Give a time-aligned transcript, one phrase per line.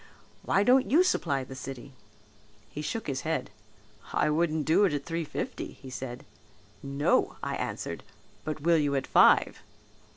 [0.41, 1.93] Why don't you supply the city?'
[2.71, 3.51] He shook his head,
[4.13, 6.25] 'I wouldn't do it at three fifty,' he said.
[6.81, 8.01] 'No,' I answered,
[8.43, 9.61] 'but will you at five?'